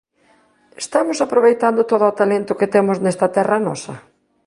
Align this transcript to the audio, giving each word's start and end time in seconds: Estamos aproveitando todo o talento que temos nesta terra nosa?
Estamos 0.83 1.17
aproveitando 1.25 1.81
todo 1.91 2.05
o 2.11 2.17
talento 2.21 2.57
que 2.59 2.71
temos 2.75 2.97
nesta 2.99 3.27
terra 3.35 3.57
nosa? 3.67 3.93